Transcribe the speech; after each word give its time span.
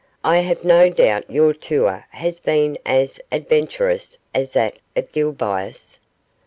I 0.23 0.37
have 0.37 0.63
no 0.65 0.89
doubt 0.89 1.29
your 1.29 1.53
tour 1.53 2.07
has 2.09 2.39
been 2.39 2.75
as 2.87 3.21
adventurous 3.31 4.17
as 4.33 4.53
that 4.53 4.77
of 4.95 5.11
Gil 5.11 5.31
Bias. 5.31 5.99